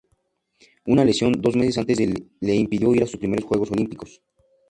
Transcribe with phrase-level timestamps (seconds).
[0.87, 4.23] Una lesión dos meses antes le impidió ir a sus primeros Juegos Olímpicos.